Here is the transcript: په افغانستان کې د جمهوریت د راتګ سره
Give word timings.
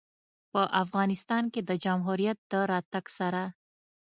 په 0.51 0.61
افغانستان 0.83 1.43
کې 1.53 1.61
د 1.69 1.71
جمهوریت 1.83 2.37
د 2.51 2.53
راتګ 2.71 3.05
سره 3.17 3.41